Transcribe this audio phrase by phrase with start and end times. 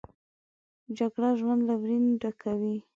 [0.97, 2.77] جګړه ژوند له ویرې ډکوي